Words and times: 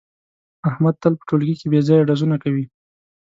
احمد 0.69 0.95
تل 1.01 1.13
په 1.19 1.23
ټولگي 1.29 1.55
کې 1.59 1.65
بې 1.71 1.79
ځایه 1.87 2.07
ډزونه 2.09 2.35
کوي. 2.43 2.65